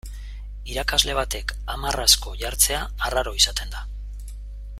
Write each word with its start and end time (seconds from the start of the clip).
Irakasle 0.75 1.15
batek 1.19 1.53
hamar 1.75 2.01
asko 2.05 2.35
jartzea 2.41 2.81
arraro 3.11 3.39
izaten 3.43 3.77
da. 3.77 3.85